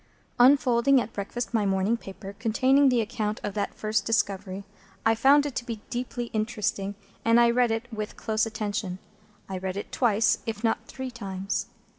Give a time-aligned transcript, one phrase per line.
[0.39, 4.63] Unfolding at breakfast my morning paper, containing the account of that first discovery,
[5.05, 8.97] I found it to be deeply interesting, and I read it with close attention.
[9.47, 11.67] I read it twice, if not three times.